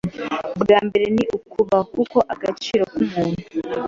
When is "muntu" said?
3.13-3.41